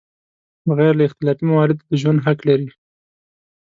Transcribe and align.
بغیر 0.67 0.93
له 0.97 1.03
اختلافي 1.09 1.43
مواردو 1.51 1.87
د 1.89 1.91
ژوند 2.01 2.19
حق 2.25 2.39
لري. 2.49 2.69